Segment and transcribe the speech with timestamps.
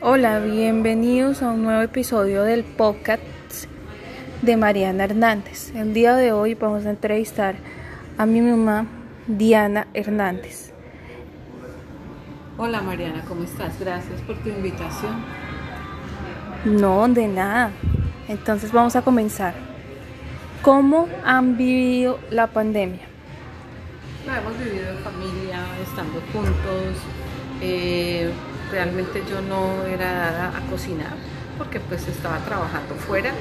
[0.00, 3.20] Hola, bienvenidos a un nuevo episodio del podcast
[4.42, 5.74] de Mariana Hernández.
[5.74, 7.56] El día de hoy vamos a entrevistar
[8.16, 8.86] a mi mamá
[9.26, 10.72] Diana Hernández.
[12.58, 13.80] Hola Mariana, ¿cómo estás?
[13.80, 15.16] Gracias por tu invitación.
[16.64, 17.72] No, de nada.
[18.28, 19.54] Entonces vamos a comenzar.
[20.62, 23.02] ¿Cómo han vivido la pandemia?
[24.24, 27.02] La hemos vivido en familia, estando juntos.
[27.60, 27.97] Eh,
[28.70, 31.14] realmente yo no era dada a cocinar
[31.58, 33.32] porque pues estaba trabajando fuera.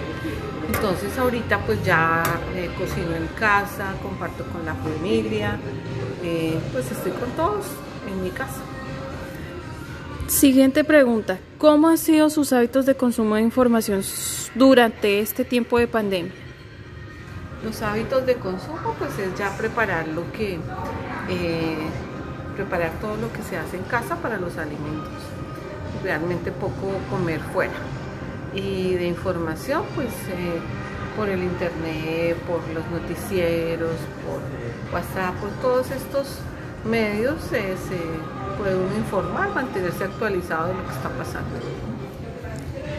[0.73, 2.23] Entonces ahorita pues ya
[2.55, 5.57] eh, cocino en casa, comparto con la familia,
[6.23, 7.65] eh, pues estoy con todos
[8.09, 8.59] en mi casa.
[10.27, 14.01] Siguiente pregunta, ¿cómo han sido sus hábitos de consumo de información
[14.55, 16.33] durante este tiempo de pandemia?
[17.63, 20.59] Los hábitos de consumo pues es ya preparar lo que
[21.29, 21.77] eh,
[22.57, 25.21] preparar todo lo que se hace en casa para los alimentos.
[26.03, 27.77] Realmente poco comer fuera.
[28.53, 30.59] Y de información, pues eh,
[31.15, 34.41] por el internet, por los noticieros, por
[34.93, 36.39] WhatsApp, por todos estos
[36.83, 41.49] medios eh, se puede uno informar, mantenerse actualizado de lo que está pasando.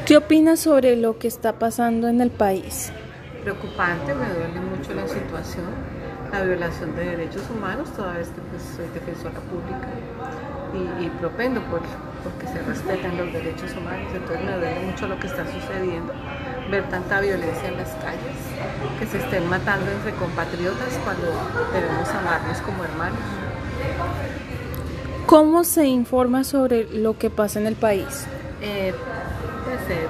[0.07, 2.93] ¿Qué opinas sobre lo que está pasando en el país?
[3.43, 5.67] Preocupante, me duele mucho la situación
[6.33, 9.89] la violación de derechos humanos, toda vez que pues, soy defensora pública
[11.01, 11.81] y, propendo por,
[12.23, 14.09] porque se respeten los derechos humanos.
[14.13, 16.13] Entonces me duele mucho lo que está sucediendo,
[16.71, 18.37] ver tanta violencia en las calles,
[18.99, 21.27] que se estén matando entre compatriotas cuando
[21.73, 23.19] debemos amarnos como hermanos.
[25.27, 28.27] ¿Cómo se informa sobre lo que pasa en el país?
[28.63, 28.95] Eh,
[29.65, 30.07] pues, eh,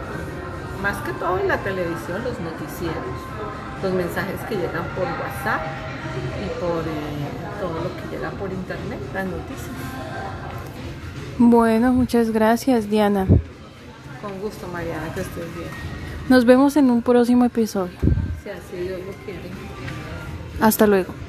[0.82, 3.18] más que todo en la televisión, los noticieros,
[3.82, 5.62] los mensajes que llegan por WhatsApp
[6.44, 9.76] y por eh, todo lo que llega por internet, las noticias.
[11.38, 13.26] Bueno, muchas gracias Diana.
[14.22, 15.68] Con gusto Mariana, que estés bien.
[16.28, 17.96] Nos vemos en un próximo episodio.
[18.42, 19.50] Si así Dios lo quiere.
[20.60, 21.27] Hasta luego.